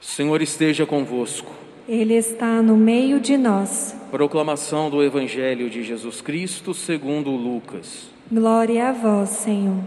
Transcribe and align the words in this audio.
Senhor 0.00 0.40
esteja 0.42 0.86
convosco. 0.86 1.52
Ele 1.88 2.14
está 2.14 2.60
no 2.60 2.76
meio 2.76 3.20
de 3.20 3.36
nós. 3.36 3.94
Proclamação 4.10 4.90
do 4.90 5.02
Evangelho 5.02 5.70
de 5.70 5.84
Jesus 5.84 6.20
Cristo 6.20 6.74
segundo 6.74 7.30
Lucas. 7.30 8.10
Glória 8.30 8.88
a 8.88 8.92
vós, 8.92 9.28
Senhor. 9.28 9.84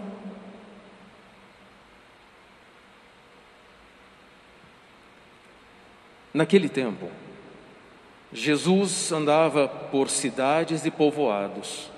Naquele 6.33 6.69
tempo, 6.69 7.09
Jesus 8.31 9.11
andava 9.11 9.67
por 9.67 10.09
cidades 10.09 10.85
e 10.85 10.91
povoados, 10.91 11.91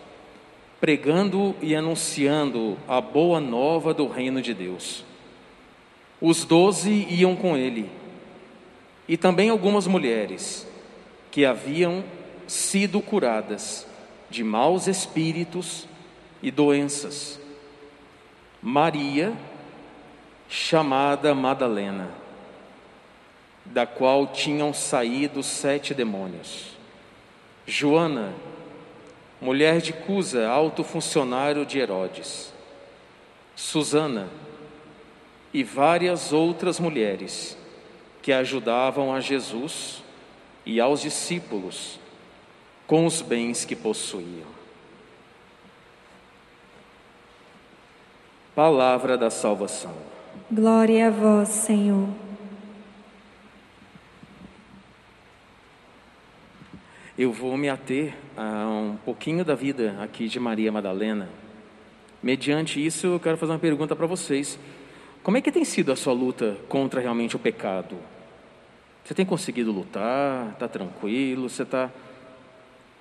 pregando 0.79 1.55
e 1.61 1.75
anunciando 1.75 2.77
a 2.87 3.01
boa 3.01 3.39
nova 3.39 3.93
do 3.93 4.07
reino 4.07 4.41
de 4.41 4.53
Deus. 4.53 5.03
Os 6.19 6.45
doze 6.45 7.05
iam 7.09 7.35
com 7.35 7.57
ele, 7.57 7.89
e 9.11 9.17
também 9.17 9.49
algumas 9.49 9.87
mulheres 9.87 10.65
que 11.29 11.45
haviam 11.45 12.01
sido 12.47 13.01
curadas 13.01 13.85
de 14.29 14.41
maus 14.41 14.87
espíritos 14.87 15.85
e 16.41 16.49
doenças. 16.49 17.37
Maria, 18.61 19.33
chamada 20.47 21.35
Madalena, 21.35 22.09
da 23.65 23.85
qual 23.85 24.27
tinham 24.27 24.73
saído 24.73 25.43
sete 25.43 25.93
demônios. 25.93 26.67
Joana, 27.67 28.33
mulher 29.41 29.81
de 29.81 29.91
Cusa, 29.91 30.47
alto 30.47 30.85
funcionário 30.85 31.65
de 31.65 31.79
Herodes. 31.79 32.53
Susana 33.57 34.29
e 35.53 35.65
várias 35.65 36.31
outras 36.31 36.79
mulheres 36.79 37.59
que 38.21 38.31
ajudavam 38.31 39.13
a 39.13 39.19
Jesus 39.19 40.03
e 40.65 40.79
aos 40.79 41.01
discípulos 41.01 41.99
com 42.85 43.05
os 43.05 43.21
bens 43.21 43.65
que 43.65 43.75
possuíam. 43.75 44.51
Palavra 48.53 49.17
da 49.17 49.29
salvação. 49.29 49.95
Glória 50.51 51.07
a 51.07 51.09
vós, 51.09 51.47
Senhor. 51.47 52.09
Eu 57.17 57.31
vou 57.31 57.55
me 57.55 57.69
ater 57.69 58.13
a 58.35 58.67
um 58.67 58.97
pouquinho 59.05 59.45
da 59.45 59.55
vida 59.55 59.95
aqui 60.01 60.27
de 60.27 60.39
Maria 60.39 60.71
Madalena. 60.71 61.29
Mediante 62.21 62.83
isso, 62.83 63.07
eu 63.07 63.19
quero 63.19 63.37
fazer 63.37 63.53
uma 63.53 63.59
pergunta 63.59 63.95
para 63.95 64.05
vocês. 64.05 64.59
Como 65.23 65.37
é 65.37 65.41
que 65.41 65.51
tem 65.51 65.63
sido 65.63 65.91
a 65.91 65.95
sua 65.95 66.13
luta 66.13 66.57
contra 66.67 66.99
realmente 66.99 67.35
o 67.35 67.39
pecado? 67.39 67.95
Você 69.03 69.13
tem 69.13 69.25
conseguido 69.25 69.71
lutar? 69.71 70.51
Está 70.53 70.67
tranquilo? 70.67 71.47
Você 71.47 71.61
está 71.61 71.91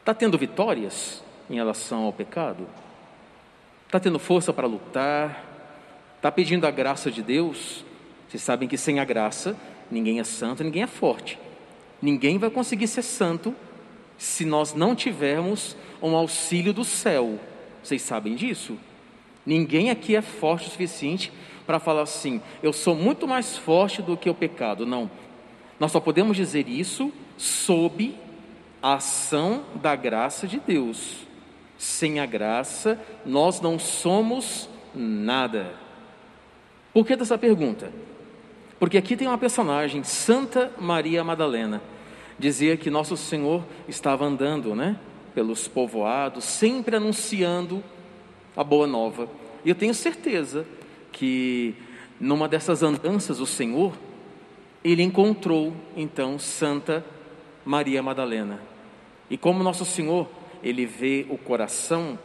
tá 0.04 0.12
tendo 0.12 0.36
vitórias 0.36 1.22
em 1.48 1.54
relação 1.54 2.04
ao 2.04 2.12
pecado? 2.12 2.66
Está 3.86 3.98
tendo 3.98 4.18
força 4.18 4.52
para 4.52 4.66
lutar? 4.66 5.46
Está 6.16 6.30
pedindo 6.30 6.66
a 6.66 6.70
graça 6.70 7.10
de 7.10 7.22
Deus? 7.22 7.84
Vocês 8.28 8.42
sabem 8.42 8.68
que 8.68 8.77
sem 8.77 9.00
a 9.00 9.05
graça, 9.05 9.56
ninguém 9.90 10.20
é 10.20 10.24
santo, 10.24 10.62
ninguém 10.62 10.82
é 10.82 10.86
forte. 10.86 11.38
Ninguém 12.02 12.36
vai 12.36 12.50
conseguir 12.50 12.86
ser 12.86 13.02
santo 13.02 13.55
se 14.18 14.44
nós 14.44 14.74
não 14.74 14.94
tivermos 14.94 15.74
um 16.02 16.14
auxílio 16.14 16.74
do 16.74 16.84
céu. 16.84 17.38
Vocês 17.82 18.02
sabem 18.02 18.34
disso? 18.34 18.78
Ninguém 19.44 19.90
aqui 19.90 20.14
é 20.14 20.20
forte 20.20 20.68
o 20.68 20.70
suficiente 20.70 21.32
para 21.70 21.78
falar 21.78 22.02
assim: 22.02 22.42
eu 22.64 22.72
sou 22.72 22.96
muito 22.96 23.28
mais 23.28 23.56
forte 23.56 24.02
do 24.02 24.16
que 24.16 24.28
o 24.28 24.34
pecado. 24.34 24.84
Não. 24.84 25.08
Nós 25.78 25.92
só 25.92 26.00
podemos 26.00 26.36
dizer 26.36 26.68
isso 26.68 27.12
sob 27.36 28.12
a 28.82 28.94
ação 28.94 29.62
da 29.77 29.94
graça 29.94 30.48
de 30.48 30.58
Deus. 30.58 31.28
Sem 31.78 32.18
a 32.18 32.27
graça, 32.27 33.00
nós 33.24 33.61
não 33.61 33.78
somos 33.78 34.68
nada. 34.92 35.72
Por 36.92 37.06
que 37.06 37.14
dessa 37.14 37.39
pergunta? 37.39 37.92
Porque 38.80 38.98
aqui 38.98 39.16
tem 39.16 39.28
uma 39.28 39.39
personagem, 39.39 40.02
Santa 40.02 40.72
Maria 40.77 41.22
Madalena 41.22 41.80
dizia 42.36 42.77
que 42.77 42.90
nosso 42.90 43.16
Senhor 43.16 43.62
estava 43.86 44.24
andando, 44.24 44.74
né, 44.74 44.96
pelos 45.36 45.68
povoados, 45.68 46.42
sempre 46.42 46.96
anunciando 46.96 47.80
a 48.56 48.64
boa 48.64 48.89
nova. 48.89 49.28
E 49.64 49.68
eu 49.68 49.74
tenho 49.77 49.95
certeza 49.95 50.66
que 51.12 51.74
numa 52.18 52.48
dessas 52.48 52.82
andanças 52.82 53.40
o 53.40 53.46
Senhor, 53.46 53.92
ele 54.84 55.02
encontrou 55.02 55.74
então 55.96 56.38
Santa 56.38 57.04
Maria 57.64 58.02
Madalena. 58.02 58.60
E 59.28 59.36
como 59.36 59.62
nosso 59.62 59.84
Senhor, 59.84 60.28
ele 60.62 60.86
vê 60.86 61.26
o 61.30 61.38
coração, 61.38 62.18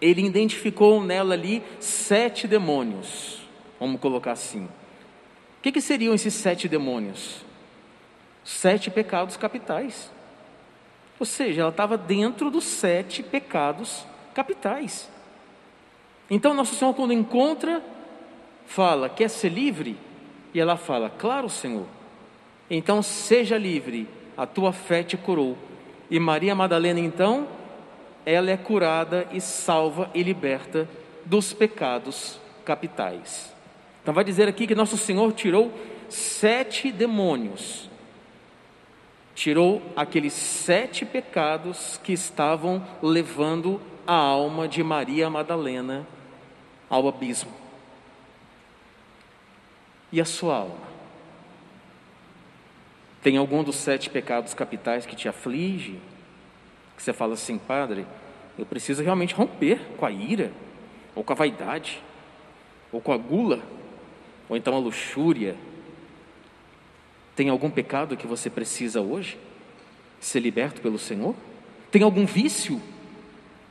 ele 0.00 0.22
identificou 0.22 1.02
nela 1.02 1.34
ali 1.34 1.62
sete 1.78 2.46
demônios. 2.48 3.40
Vamos 3.78 4.00
colocar 4.00 4.32
assim. 4.32 4.64
O 4.64 5.62
que, 5.62 5.72
que 5.72 5.80
seriam 5.80 6.14
esses 6.14 6.34
sete 6.34 6.68
demônios? 6.68 7.44
sete 8.44 8.90
pecados 8.90 9.36
capitais. 9.36 10.10
Ou 11.18 11.26
seja, 11.26 11.62
ela 11.62 11.70
estava 11.70 11.96
dentro 11.98 12.50
dos 12.50 12.64
sete 12.64 13.22
pecados 13.22 14.04
capitais. 14.34 15.08
Então, 16.30 16.54
Nosso 16.54 16.74
Senhor, 16.74 16.94
quando 16.94 17.12
encontra, 17.12 17.82
fala: 18.70 19.08
Quer 19.08 19.28
ser 19.28 19.50
livre? 19.50 19.96
E 20.54 20.60
ela 20.60 20.76
fala: 20.76 21.10
Claro, 21.10 21.48
Senhor. 21.48 21.86
Então, 22.70 23.02
seja 23.02 23.58
livre, 23.58 24.08
a 24.36 24.46
tua 24.46 24.72
fé 24.72 25.02
te 25.02 25.16
curou. 25.16 25.56
E 26.10 26.18
Maria 26.18 26.54
Madalena, 26.54 27.00
então, 27.00 27.46
ela 28.24 28.50
é 28.50 28.56
curada 28.56 29.26
e 29.32 29.40
salva 29.40 30.10
e 30.14 30.22
liberta 30.22 30.88
dos 31.24 31.52
pecados 31.52 32.40
capitais. 32.64 33.54
Então, 34.02 34.14
vai 34.14 34.24
dizer 34.24 34.48
aqui 34.48 34.66
que 34.66 34.74
Nosso 34.74 34.96
Senhor 34.96 35.32
tirou 35.32 35.72
sete 36.08 36.90
demônios 36.90 37.90
tirou 39.40 39.80
aqueles 39.96 40.34
sete 40.34 41.06
pecados 41.06 41.98
que 42.04 42.12
estavam 42.12 42.84
levando 43.02 43.80
a 44.06 44.14
alma 44.14 44.68
de 44.68 44.82
Maria 44.82 45.30
Madalena 45.30 46.06
ao 46.90 47.08
abismo. 47.08 47.59
E 50.12 50.20
a 50.20 50.24
sua 50.24 50.56
alma? 50.56 50.90
Tem 53.22 53.36
algum 53.36 53.62
dos 53.62 53.76
sete 53.76 54.08
pecados 54.08 54.54
capitais 54.54 55.06
que 55.06 55.14
te 55.14 55.28
aflige? 55.28 55.98
Que 56.96 57.02
você 57.02 57.12
fala 57.12 57.34
assim, 57.34 57.58
padre, 57.58 58.06
eu 58.58 58.66
preciso 58.66 59.02
realmente 59.02 59.34
romper 59.34 59.80
com 59.96 60.06
a 60.06 60.10
ira, 60.10 60.52
ou 61.14 61.22
com 61.22 61.32
a 61.32 61.36
vaidade, 61.36 62.02
ou 62.90 63.00
com 63.00 63.12
a 63.12 63.16
gula, 63.16 63.60
ou 64.48 64.56
então 64.56 64.74
a 64.74 64.78
luxúria, 64.78 65.54
tem 67.36 67.48
algum 67.48 67.70
pecado 67.70 68.16
que 68.16 68.26
você 68.26 68.50
precisa 68.50 69.00
hoje 69.00 69.38
ser 70.20 70.40
liberto 70.40 70.80
pelo 70.80 70.98
Senhor? 70.98 71.34
Tem 71.90 72.02
algum 72.02 72.26
vício 72.26 72.80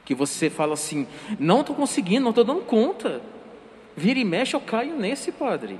que 0.04 0.16
você 0.16 0.50
fala 0.50 0.74
assim: 0.74 1.08
não 1.40 1.62
estou 1.62 1.76
conseguindo, 1.76 2.22
não 2.22 2.32
estou 2.32 2.44
dando 2.44 2.62
conta. 2.62 3.22
Vira 3.96 4.18
e 4.18 4.26
mexe, 4.26 4.56
eu 4.56 4.62
caio 4.62 4.96
nesse, 4.96 5.32
padre. 5.32 5.80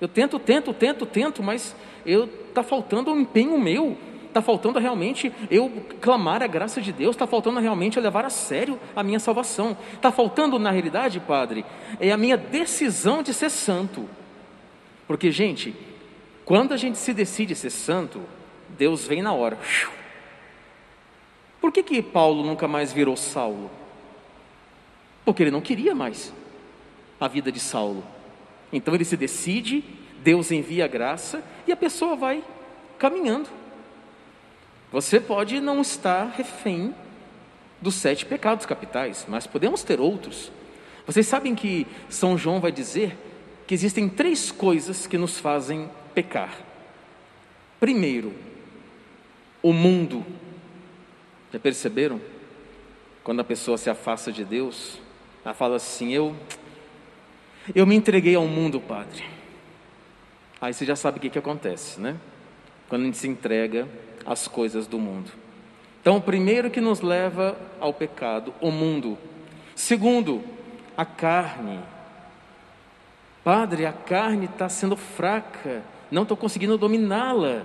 Eu 0.00 0.08
tento, 0.08 0.38
tento, 0.38 0.74
tento, 0.74 1.06
tento, 1.06 1.42
mas 1.42 1.74
eu 2.04 2.24
está 2.24 2.62
faltando 2.62 3.12
um 3.12 3.20
empenho 3.20 3.58
meu. 3.58 3.96
Está 4.26 4.42
faltando 4.42 4.78
realmente 4.78 5.32
eu 5.50 5.70
clamar 5.98 6.42
a 6.42 6.46
graça 6.46 6.78
de 6.78 6.92
Deus, 6.92 7.16
está 7.16 7.26
faltando 7.26 7.58
realmente 7.58 7.96
eu 7.96 8.02
levar 8.02 8.24
a 8.26 8.30
sério 8.30 8.78
a 8.94 9.02
minha 9.02 9.18
salvação. 9.18 9.76
Está 9.94 10.12
faltando, 10.12 10.58
na 10.58 10.70
realidade, 10.70 11.18
Padre, 11.20 11.64
é 11.98 12.12
a 12.12 12.18
minha 12.18 12.36
decisão 12.36 13.22
de 13.22 13.32
ser 13.32 13.50
santo. 13.50 14.06
Porque, 15.06 15.30
gente, 15.30 15.74
quando 16.44 16.74
a 16.74 16.76
gente 16.76 16.98
se 16.98 17.14
decide 17.14 17.54
ser 17.54 17.70
santo, 17.70 18.20
Deus 18.68 19.06
vem 19.06 19.22
na 19.22 19.32
hora. 19.32 19.58
Por 21.60 21.72
que, 21.72 21.82
que 21.82 22.02
Paulo 22.02 22.44
nunca 22.44 22.68
mais 22.68 22.92
virou 22.92 23.16
Saulo? 23.16 23.70
Porque 25.24 25.42
ele 25.42 25.50
não 25.50 25.62
queria 25.62 25.94
mais 25.94 26.32
a 27.18 27.26
vida 27.26 27.50
de 27.50 27.58
Saulo. 27.58 28.04
Então 28.72 28.94
ele 28.94 29.04
se 29.04 29.16
decide, 29.16 29.84
Deus 30.22 30.50
envia 30.50 30.84
a 30.84 30.88
graça 30.88 31.42
e 31.66 31.72
a 31.72 31.76
pessoa 31.76 32.16
vai 32.16 32.42
caminhando. 32.98 33.48
Você 34.92 35.20
pode 35.20 35.60
não 35.60 35.80
estar 35.80 36.32
refém 36.36 36.94
dos 37.80 37.94
sete 37.94 38.24
pecados 38.24 38.66
capitais, 38.66 39.26
mas 39.28 39.46
podemos 39.46 39.82
ter 39.82 40.00
outros. 40.00 40.50
Vocês 41.06 41.26
sabem 41.26 41.54
que 41.54 41.86
São 42.08 42.36
João 42.36 42.60
vai 42.60 42.72
dizer 42.72 43.16
que 43.66 43.74
existem 43.74 44.08
três 44.08 44.50
coisas 44.50 45.06
que 45.06 45.18
nos 45.18 45.38
fazem 45.38 45.90
pecar. 46.14 46.58
Primeiro, 47.78 48.32
o 49.62 49.72
mundo. 49.72 50.24
Já 51.52 51.58
perceberam? 51.58 52.20
Quando 53.22 53.40
a 53.40 53.44
pessoa 53.44 53.76
se 53.76 53.90
afasta 53.90 54.32
de 54.32 54.44
Deus, 54.44 54.98
ela 55.44 55.54
fala 55.54 55.76
assim: 55.76 56.12
Eu, 56.12 56.34
eu 57.74 57.86
me 57.86 57.94
entreguei 57.94 58.34
ao 58.34 58.46
mundo, 58.46 58.80
Padre. 58.80 59.24
Aí 60.60 60.72
você 60.72 60.84
já 60.84 60.96
sabe 60.96 61.18
o 61.18 61.20
que, 61.20 61.30
que 61.30 61.38
acontece, 61.38 62.00
né? 62.00 62.16
Quando 62.88 63.02
a 63.02 63.04
gente 63.06 63.18
se 63.18 63.28
entrega 63.28 63.88
às 64.24 64.48
coisas 64.48 64.86
do 64.86 64.98
mundo. 64.98 65.30
Então, 66.00 66.16
o 66.16 66.20
primeiro 66.20 66.70
que 66.70 66.80
nos 66.80 67.00
leva 67.00 67.58
ao 67.80 67.92
pecado, 67.92 68.54
o 68.60 68.70
mundo. 68.70 69.18
Segundo, 69.74 70.42
a 70.96 71.04
carne. 71.04 71.80
Padre, 73.42 73.86
a 73.86 73.92
carne 73.92 74.46
está 74.46 74.68
sendo 74.68 74.96
fraca, 74.96 75.82
não 76.10 76.22
estou 76.22 76.36
conseguindo 76.36 76.78
dominá-la. 76.78 77.64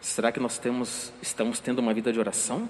Será 0.00 0.30
que 0.30 0.40
nós 0.40 0.58
temos, 0.58 1.12
estamos 1.20 1.60
tendo 1.60 1.80
uma 1.80 1.92
vida 1.92 2.12
de 2.12 2.18
oração? 2.18 2.68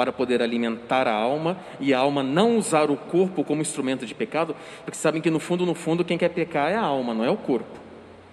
Para 0.00 0.14
poder 0.14 0.40
alimentar 0.40 1.06
a 1.06 1.12
alma 1.12 1.58
e 1.78 1.92
a 1.92 1.98
alma 1.98 2.22
não 2.22 2.56
usar 2.56 2.90
o 2.90 2.96
corpo 2.96 3.44
como 3.44 3.60
instrumento 3.60 4.06
de 4.06 4.14
pecado, 4.14 4.56
porque 4.82 4.96
sabem 4.96 5.20
que 5.20 5.28
no 5.28 5.38
fundo, 5.38 5.66
no 5.66 5.74
fundo, 5.74 6.02
quem 6.02 6.16
quer 6.16 6.30
pecar 6.30 6.72
é 6.72 6.74
a 6.74 6.80
alma, 6.80 7.12
não 7.12 7.22
é 7.22 7.28
o 7.28 7.36
corpo. 7.36 7.78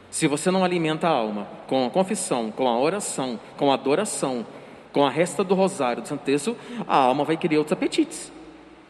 Se 0.10 0.28
você 0.28 0.50
não 0.50 0.64
alimenta 0.64 1.10
a 1.10 1.12
alma 1.12 1.46
com 1.68 1.86
a 1.86 1.90
confissão, 1.90 2.52
com 2.52 2.69
a 2.69 2.80
oração, 2.80 3.38
com 3.58 3.69
a 3.69 3.74
adoração, 3.74 4.48
com 4.94 5.06
a 5.06 5.10
resta 5.10 5.44
do 5.44 5.56
rosário 5.56 6.02
do 6.02 6.08
Santo 6.08 6.22
Texto, 6.22 6.56
a 6.88 6.96
alma 6.96 7.25
vai 7.25 7.36
querer 7.36 7.58
outros 7.58 7.74
apetites. 7.74 8.31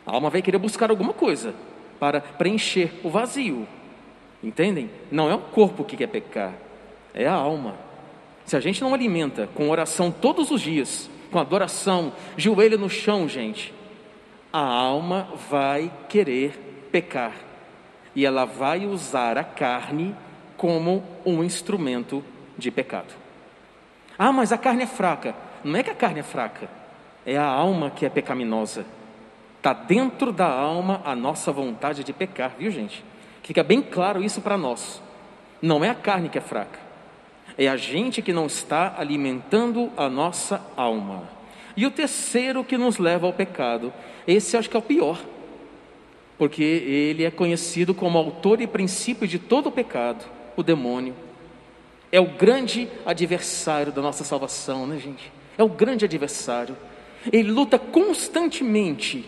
A 0.05 0.11
alma 0.11 0.29
vai 0.29 0.43
querer 0.43 0.59
buscar 0.59 0.91
alguma 0.91 1.13
coisa 1.13 1.55
para 1.99 2.21
preencher 2.21 2.91
o 3.03 3.09
vazio. 3.09 3.67
Entendem? 4.43 4.91
Não 5.09 5.31
é 5.31 5.33
o 5.33 5.39
corpo 5.39 5.83
que 5.83 5.97
quer 5.97 6.09
pecar, 6.09 6.53
é 7.11 7.25
a 7.25 7.33
alma. 7.33 7.73
Se 8.45 8.55
a 8.55 8.59
gente 8.59 8.83
não 8.83 8.93
alimenta 8.93 9.49
com 9.55 9.67
oração 9.71 10.11
todos 10.11 10.51
os 10.51 10.61
dias, 10.61 11.09
com 11.31 11.39
adoração, 11.39 12.13
joelho 12.35 12.77
no 12.77 12.89
chão, 12.89 13.27
gente, 13.27 13.73
a 14.51 14.59
alma 14.59 15.27
vai 15.49 15.91
querer 16.09 16.87
pecar. 16.91 17.33
E 18.15 18.25
ela 18.25 18.45
vai 18.45 18.85
usar 18.85 19.37
a 19.37 19.43
carne 19.43 20.15
como 20.55 21.03
um 21.25 21.43
instrumento 21.43 22.23
de 22.57 22.71
pecado. 22.71 23.13
Ah, 24.17 24.31
mas 24.31 24.51
a 24.51 24.57
carne 24.57 24.83
é 24.83 24.87
fraca. 24.87 25.35
Não 25.63 25.79
é 25.79 25.83
que 25.83 25.89
a 25.89 25.95
carne 25.95 26.19
é 26.19 26.23
fraca, 26.23 26.69
é 27.25 27.37
a 27.37 27.45
alma 27.45 27.91
que 27.91 28.05
é 28.05 28.09
pecaminosa. 28.09 28.85
Está 29.57 29.73
dentro 29.73 30.31
da 30.31 30.47
alma 30.47 31.01
a 31.03 31.15
nossa 31.15 31.51
vontade 31.51 32.03
de 32.03 32.13
pecar, 32.13 32.53
viu 32.57 32.71
gente? 32.71 33.03
Fica 33.43 33.63
bem 33.63 33.81
claro 33.81 34.23
isso 34.23 34.41
para 34.41 34.57
nós. 34.57 35.01
Não 35.61 35.83
é 35.83 35.89
a 35.89 35.95
carne 35.95 36.29
que 36.29 36.37
é 36.37 36.41
fraca, 36.41 36.79
é 37.57 37.67
a 37.67 37.75
gente 37.75 38.21
que 38.21 38.31
não 38.31 38.45
está 38.45 38.95
alimentando 38.97 39.91
a 39.97 40.07
nossa 40.07 40.61
alma. 40.75 41.29
E 41.75 41.85
o 41.85 41.91
terceiro 41.91 42.63
que 42.63 42.77
nos 42.77 42.97
leva 42.97 43.25
ao 43.25 43.33
pecado, 43.33 43.91
esse 44.27 44.55
acho 44.55 44.69
que 44.69 44.75
é 44.75 44.79
o 44.79 44.83
pior, 44.83 45.19
porque 46.37 46.63
ele 46.63 47.23
é 47.23 47.31
conhecido 47.31 47.93
como 47.93 48.17
autor 48.17 48.61
e 48.61 48.67
princípio 48.67 49.27
de 49.27 49.39
todo 49.39 49.67
o 49.67 49.71
pecado, 49.71 50.25
o 50.55 50.63
demônio. 50.63 51.15
É 52.11 52.19
o 52.19 52.25
grande 52.25 52.87
adversário 53.05 53.91
da 53.91 54.01
nossa 54.01 54.23
salvação, 54.23 54.85
né, 54.85 54.97
gente? 54.97 55.31
É 55.57 55.63
o 55.63 55.69
grande 55.69 56.05
adversário. 56.05 56.77
Ele 57.31 57.51
luta 57.51 57.77
constantemente 57.79 59.25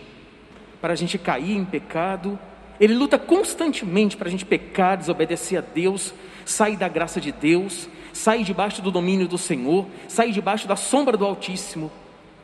para 0.80 0.94
a 0.94 0.96
gente 0.96 1.18
cair 1.18 1.58
em 1.58 1.66
pecado, 1.66 2.40
ele 2.80 2.94
luta 2.94 3.18
constantemente 3.18 4.16
para 4.16 4.28
a 4.28 4.32
gente 4.32 4.46
pecar, 4.46 4.98
desobedecer 4.98 5.58
a 5.60 5.62
Deus, 5.62 6.14
sair 6.46 6.78
da 6.78 6.88
graça 6.88 7.20
de 7.20 7.32
Deus, 7.32 7.90
sair 8.20 8.44
debaixo 8.44 8.82
do 8.82 8.92
domínio 8.92 9.30
do 9.30 9.38
Senhor, 9.38 9.88
sair 10.10 10.34
debaixo 10.34 10.68
da 10.68 10.76
sombra 10.76 11.16
do 11.16 11.26
Altíssimo. 11.26 11.90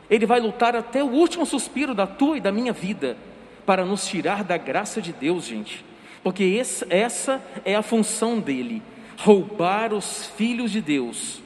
Ele 0.10 0.26
vai 0.26 0.40
lutar 0.40 0.74
até 0.74 1.04
o 1.04 1.08
último 1.08 1.46
suspiro 1.46 1.94
da 1.94 2.08
tua 2.08 2.38
e 2.38 2.42
da 2.42 2.50
minha 2.50 2.72
vida 2.72 3.18
para 3.66 3.84
nos 3.84 4.08
tirar 4.08 4.42
da 4.42 4.56
graça 4.56 5.02
de 5.02 5.12
Deus, 5.12 5.46
gente. 5.46 5.84
Porque 6.24 6.58
essa 6.90 7.42
é 7.66 7.76
a 7.76 7.82
função 7.82 8.40
dele: 8.40 8.82
roubar 9.18 9.94
os 9.94 10.28
filhos 10.38 10.72
de 10.72 10.80
Deus, 10.80 11.42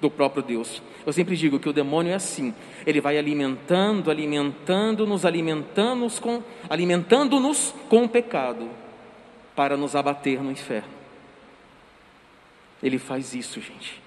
do 0.00 0.10
próprio 0.10 0.42
Deus. 0.42 0.80
Eu 1.04 1.12
sempre 1.12 1.36
digo 1.36 1.58
que 1.58 1.68
o 1.68 1.72
demônio 1.72 2.12
é 2.12 2.14
assim, 2.14 2.54
ele 2.86 3.02
vai 3.02 3.18
alimentando, 3.18 4.10
alimentando-nos, 4.10 5.26
alimentando-nos 5.26 6.18
com, 6.18 6.42
alimentando-nos 6.70 7.74
com 7.90 8.04
o 8.04 8.08
pecado 8.08 8.70
para 9.54 9.76
nos 9.76 9.94
abater 9.94 10.42
no 10.42 10.50
inferno. 10.50 11.03
Ele 12.84 12.98
faz 12.98 13.34
isso, 13.34 13.62
gente. 13.62 14.02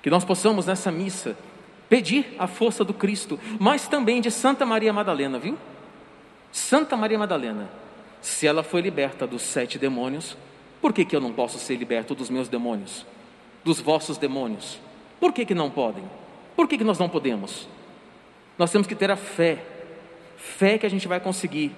Que 0.00 0.08
nós 0.08 0.24
possamos 0.24 0.64
nessa 0.66 0.92
missa 0.92 1.36
pedir 1.88 2.36
a 2.38 2.46
força 2.46 2.84
do 2.84 2.94
Cristo, 2.94 3.38
mas 3.58 3.88
também 3.88 4.20
de 4.20 4.30
Santa 4.30 4.64
Maria 4.64 4.92
Madalena, 4.92 5.36
viu? 5.36 5.58
Santa 6.52 6.96
Maria 6.96 7.18
Madalena, 7.18 7.68
se 8.22 8.46
ela 8.46 8.62
foi 8.62 8.80
liberta 8.80 9.26
dos 9.26 9.42
sete 9.42 9.78
demônios, 9.78 10.36
por 10.80 10.92
que, 10.92 11.04
que 11.04 11.14
eu 11.14 11.20
não 11.20 11.32
posso 11.32 11.58
ser 11.58 11.76
liberto 11.76 12.14
dos 12.14 12.30
meus 12.30 12.48
demônios, 12.48 13.04
dos 13.64 13.80
vossos 13.80 14.16
demônios? 14.16 14.78
Por 15.18 15.32
que, 15.32 15.44
que 15.44 15.54
não 15.54 15.68
podem? 15.68 16.04
Por 16.54 16.68
que, 16.68 16.78
que 16.78 16.84
nós 16.84 16.98
não 16.98 17.08
podemos? 17.08 17.68
Nós 18.56 18.70
temos 18.70 18.86
que 18.86 18.94
ter 18.94 19.10
a 19.10 19.16
fé, 19.16 19.62
fé 20.36 20.78
que 20.78 20.86
a 20.86 20.88
gente 20.88 21.08
vai 21.08 21.18
conseguir. 21.18 21.72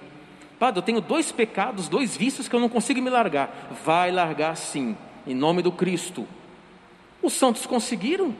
Padre, 0.58 0.80
eu 0.80 0.84
tenho 0.84 1.00
dois 1.00 1.32
pecados, 1.32 1.88
dois 1.88 2.16
vícios 2.16 2.46
que 2.46 2.54
eu 2.54 2.60
não 2.60 2.68
consigo 2.68 3.00
me 3.00 3.08
largar. 3.08 3.70
Vai 3.84 4.10
largar 4.10 4.56
sim, 4.56 4.96
em 5.28 5.34
nome 5.34 5.62
do 5.62 5.70
Cristo. 5.70 6.26
Os 7.22 7.34
santos 7.34 7.66
conseguiram. 7.66 8.34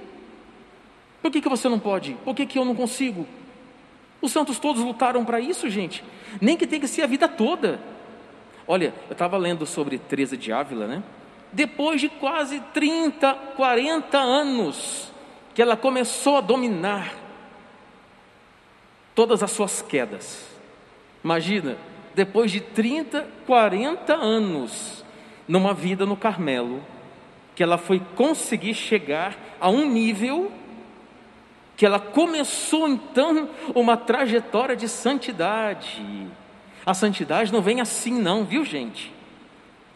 Por 1.23 1.31
que, 1.31 1.41
que 1.41 1.49
você 1.49 1.69
não 1.69 1.79
pode? 1.79 2.15
Por 2.25 2.35
que, 2.35 2.47
que 2.47 2.59
eu 2.59 2.65
não 2.65 2.75
consigo? 2.75 3.27
Os 4.21 4.33
santos 4.33 4.59
todos 4.59 4.83
lutaram 4.83 5.25
para 5.25 5.39
isso, 5.39 5.71
gente. 5.71 6.03
Nem 6.41 6.57
que 6.57 6.67
tenha 6.67 6.81
que 6.81 6.89
ser 6.89 7.03
a 7.03 7.07
vida 7.07 7.29
toda. 7.29 7.81
Olha, 8.67 8.93
eu 9.09 9.13
estava 9.13 9.37
lendo 9.37 9.65
sobre 9.65 9.99
Teresa 9.99 10.37
de 10.37 10.51
Ávila, 10.51 10.87
né? 10.87 11.03
depois 11.53 12.01
de 12.01 12.09
quase 12.09 12.61
30, 12.73 13.35
40 13.57 14.19
anos, 14.19 15.13
que 15.55 15.63
ela 15.63 15.77
começou 15.77 16.39
a 16.39 16.41
dominar 16.41 17.15
todas 19.15 19.43
as 19.43 19.51
suas 19.51 19.83
quedas. 19.83 20.47
Imagina, 21.25 21.77
depois 22.15 22.51
de 22.51 22.61
30, 22.61 23.27
40 23.47 24.15
anos 24.15 25.05
numa 25.49 25.75
vida 25.75 26.07
no 26.07 26.17
Carmelo, 26.17 26.83
que 27.57 27.63
ela 27.63 27.79
foi 27.79 28.01
conseguir 28.15 28.75
chegar 28.75 29.37
a 29.59 29.69
um 29.69 29.89
nível 29.89 30.53
que 31.77 31.87
ela 31.87 31.99
começou 31.99 32.89
então 32.89 33.49
uma 33.75 33.97
trajetória 33.97 34.77
de 34.77 34.89
santidade. 34.89 36.29
A 36.85 36.93
santidade 36.93 37.53
não 37.53 37.63
vem 37.63 37.81
assim, 37.81 38.13
não, 38.13 38.45
viu 38.45 38.65
gente? 38.65 39.13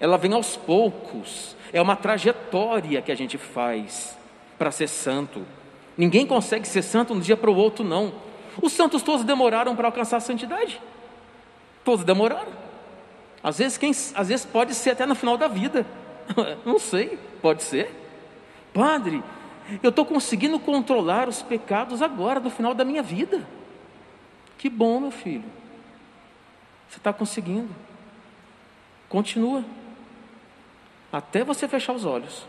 ela 0.03 0.19
vem 0.19 0.33
aos 0.33 0.57
poucos, 0.57 1.57
é 1.73 1.81
uma 1.81 1.95
trajetória 1.95 3.01
que 3.01 3.13
a 3.13 3.15
gente 3.15 3.39
faz 3.39 4.19
para 4.59 4.73
ser 4.73 4.89
santo. 4.89 5.47
Ninguém 5.97 6.27
consegue 6.27 6.67
ser 6.67 6.83
santo 6.83 7.13
de 7.13 7.21
um 7.21 7.23
dia 7.23 7.37
para 7.37 7.49
o 7.49 7.55
outro, 7.55 7.85
não. 7.85 8.13
Os 8.61 8.73
santos 8.73 9.01
todos 9.01 9.25
demoraram 9.25 9.77
para 9.77 9.87
alcançar 9.87 10.17
a 10.17 10.21
santidade. 10.21 10.83
Todos 11.85 12.05
demoraram. 12.05 12.51
Às 13.43 13.59
vezes, 13.59 13.77
quem, 13.77 13.91
às 13.91 14.29
vezes 14.29 14.45
pode 14.45 14.75
ser 14.75 14.91
até 14.91 15.05
no 15.05 15.15
final 15.15 15.37
da 15.37 15.49
vida. 15.49 15.85
Não 16.65 16.79
sei, 16.79 17.19
pode 17.41 17.63
ser. 17.63 17.91
Padre, 18.73 19.23
eu 19.83 19.91
estou 19.91 20.05
conseguindo 20.07 20.59
controlar 20.59 21.29
os 21.29 21.43
pecados 21.43 22.01
agora, 22.03 22.41
no 22.41 22.51
final 22.51 22.73
da 22.75 22.85
minha 22.85 23.03
vida. 23.03 23.47
Que 24.59 24.69
bom, 24.69 25.01
meu 25.01 25.11
filho. 25.11 25.45
Você 26.89 26.99
está 26.99 27.13
conseguindo. 27.13 27.75
Continua 29.09 29.65
até 31.13 31.45
você 31.45 31.67
fechar 31.67 31.93
os 31.93 32.05
olhos. 32.05 32.47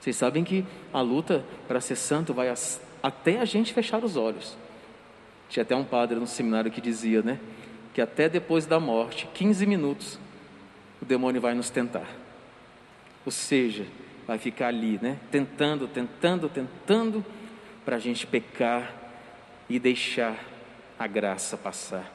Vocês 0.00 0.16
sabem 0.16 0.44
que 0.44 0.66
a 0.92 1.00
luta 1.00 1.44
para 1.66 1.80
ser 1.80 1.96
santo 1.96 2.34
vai 2.34 2.52
até 3.02 3.38
a 3.38 3.44
gente 3.44 3.72
fechar 3.72 4.02
os 4.04 4.16
olhos. 4.16 4.56
Tinha 5.48 5.62
até 5.62 5.74
um 5.74 5.84
padre 5.84 6.18
no 6.18 6.26
seminário 6.26 6.70
que 6.70 6.80
dizia, 6.80 7.22
né? 7.22 7.38
Que 7.94 8.02
até 8.02 8.28
depois 8.28 8.66
da 8.66 8.78
morte, 8.78 9.26
15 9.32 9.64
minutos, 9.64 10.18
o 11.00 11.04
demônio 11.04 11.40
vai 11.40 11.54
nos 11.54 11.70
tentar. 11.70 12.08
Ou 13.24 13.32
seja, 13.32 13.86
vai 14.26 14.36
ficar 14.36 14.68
ali, 14.68 14.98
né? 15.00 15.18
Tentando, 15.30 15.88
tentando, 15.88 16.48
tentando, 16.48 17.24
para 17.84 17.96
a 17.96 17.98
gente 17.98 18.26
pecar 18.26 18.92
e 19.68 19.78
deixar 19.78 20.36
a 20.98 21.06
graça 21.06 21.56
passar. 21.56 22.12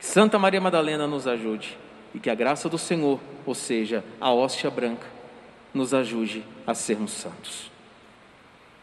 Santa 0.00 0.38
Maria 0.38 0.60
Madalena 0.60 1.06
nos 1.06 1.26
ajude 1.26 1.76
e 2.14 2.18
que 2.18 2.30
a 2.30 2.34
graça 2.34 2.68
do 2.68 2.78
Senhor, 2.78 3.20
ou 3.44 3.54
seja, 3.54 4.04
a 4.20 4.32
hóstia 4.32 4.70
branca, 4.70 5.06
nos 5.72 5.92
ajude 5.92 6.44
a 6.66 6.74
sermos 6.74 7.10
santos. 7.10 7.73